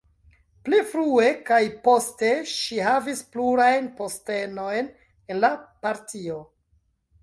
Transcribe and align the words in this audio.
Pli 0.69 0.79
frue 0.93 1.27
kaj 1.49 1.59
poste 1.89 2.31
ŝi 2.55 2.81
havis 2.89 3.23
plurajn 3.37 3.93
postenojn 4.03 4.93
en 4.93 5.47
la 5.47 5.57
partio. 5.87 6.45